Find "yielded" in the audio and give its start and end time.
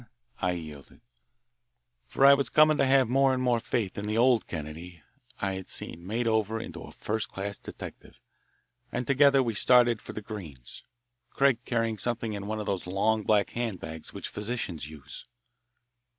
0.53-1.01